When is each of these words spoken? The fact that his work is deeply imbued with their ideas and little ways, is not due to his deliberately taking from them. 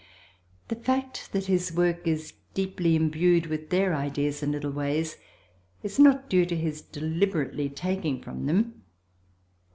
The 0.69 0.75
fact 0.77 1.31
that 1.31 1.45
his 1.45 1.71
work 1.71 2.07
is 2.07 2.33
deeply 2.55 2.95
imbued 2.95 3.45
with 3.45 3.69
their 3.69 3.93
ideas 3.93 4.41
and 4.41 4.51
little 4.51 4.71
ways, 4.71 5.15
is 5.83 5.99
not 5.99 6.27
due 6.27 6.47
to 6.47 6.55
his 6.55 6.81
deliberately 6.81 7.69
taking 7.69 8.19
from 8.19 8.47
them. 8.47 8.81